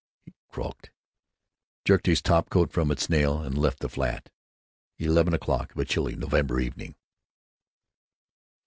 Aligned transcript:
he 0.25 0.33
crawked; 0.49 0.89
jerked 1.85 2.07
his 2.07 2.23
top 2.23 2.49
coat 2.49 2.71
from 2.71 2.89
its 2.89 3.07
nail, 3.07 3.43
and 3.43 3.55
left 3.55 3.81
the 3.81 3.87
flat—eleven 3.87 5.31
o'clock 5.31 5.69
of 5.73 5.77
a 5.77 5.85
chilly 5.85 6.15
November 6.15 6.59
evening. 6.59 6.95